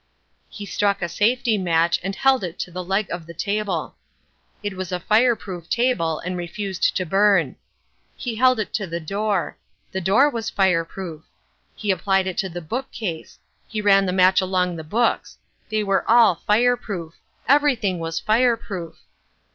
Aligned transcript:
He 0.49 0.65
struck 0.65 1.03
a 1.03 1.07
safety 1.07 1.59
match 1.59 1.99
and 2.01 2.15
held 2.15 2.43
it 2.43 2.57
to 2.61 2.71
the 2.71 2.83
leg 2.83 3.11
of 3.11 3.27
the 3.27 3.35
table. 3.35 3.95
It 4.63 4.73
was 4.75 4.91
a 4.91 4.99
fireproof 4.99 5.69
table 5.69 6.17
and 6.17 6.35
refused 6.37 6.95
to 6.97 7.05
burn. 7.05 7.55
He 8.17 8.33
held 8.33 8.59
it 8.59 8.73
to 8.73 8.87
the 8.87 8.99
door. 8.99 9.59
The 9.91 10.01
door 10.01 10.27
was 10.27 10.49
fireproof. 10.49 11.25
He 11.75 11.91
applied 11.91 12.25
it 12.25 12.39
to 12.39 12.49
the 12.49 12.61
bookcase. 12.61 13.37
He 13.67 13.79
ran 13.79 14.07
the 14.07 14.11
match 14.11 14.41
along 14.41 14.75
the 14.75 14.83
books. 14.83 15.37
They 15.69 15.83
were 15.83 16.03
all 16.09 16.33
fireproof. 16.47 17.13
Everything 17.47 17.99
was 17.99 18.19
fireproof. 18.19 19.03